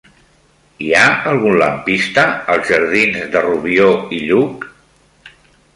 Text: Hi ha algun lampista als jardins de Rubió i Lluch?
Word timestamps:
Hi 0.85 0.87
ha 0.99 1.03
algun 1.31 1.57
lampista 1.63 2.25
als 2.55 2.67
jardins 2.73 3.29
de 3.35 3.45
Rubió 3.49 3.91
i 4.21 4.25
Lluch? 4.31 4.67